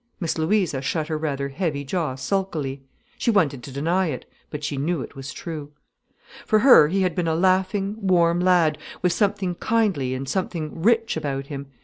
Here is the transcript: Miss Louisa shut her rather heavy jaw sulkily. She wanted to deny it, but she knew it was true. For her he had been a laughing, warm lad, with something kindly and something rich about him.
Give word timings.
Miss 0.19 0.35
Louisa 0.39 0.81
shut 0.81 1.09
her 1.09 1.17
rather 1.19 1.49
heavy 1.49 1.83
jaw 1.83 2.15
sulkily. 2.15 2.81
She 3.19 3.29
wanted 3.29 3.61
to 3.61 3.71
deny 3.71 4.07
it, 4.07 4.25
but 4.49 4.63
she 4.63 4.75
knew 4.75 5.03
it 5.03 5.15
was 5.15 5.31
true. 5.31 5.73
For 6.43 6.57
her 6.57 6.87
he 6.87 7.03
had 7.03 7.13
been 7.13 7.27
a 7.27 7.35
laughing, 7.35 7.97
warm 7.99 8.39
lad, 8.39 8.79
with 9.03 9.13
something 9.13 9.53
kindly 9.53 10.15
and 10.15 10.27
something 10.27 10.81
rich 10.81 11.15
about 11.15 11.45
him. 11.53 11.67